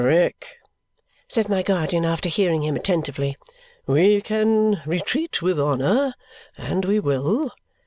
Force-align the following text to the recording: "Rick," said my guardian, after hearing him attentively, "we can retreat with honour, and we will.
"Rick," 0.03 0.57
said 1.29 1.47
my 1.47 1.61
guardian, 1.61 2.05
after 2.05 2.27
hearing 2.27 2.63
him 2.63 2.75
attentively, 2.75 3.37
"we 3.85 4.19
can 4.19 4.81
retreat 4.83 5.43
with 5.43 5.59
honour, 5.59 6.15
and 6.57 6.85
we 6.85 6.99
will. 6.99 7.51